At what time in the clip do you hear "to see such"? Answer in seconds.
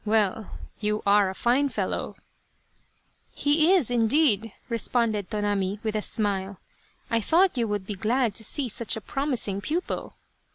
8.33-8.95